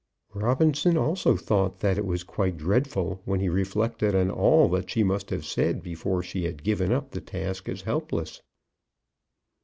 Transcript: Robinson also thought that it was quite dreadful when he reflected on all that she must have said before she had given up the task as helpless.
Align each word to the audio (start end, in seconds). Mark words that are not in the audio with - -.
Robinson 0.33 0.97
also 0.97 1.35
thought 1.35 1.81
that 1.81 1.99
it 1.99 2.07
was 2.07 2.23
quite 2.23 2.57
dreadful 2.57 3.21
when 3.23 3.39
he 3.39 3.49
reflected 3.49 4.15
on 4.15 4.31
all 4.31 4.67
that 4.69 4.89
she 4.89 5.03
must 5.03 5.29
have 5.29 5.45
said 5.45 5.83
before 5.83 6.23
she 6.23 6.45
had 6.45 6.63
given 6.63 6.91
up 6.91 7.11
the 7.11 7.21
task 7.21 7.69
as 7.69 7.83
helpless. 7.83 8.41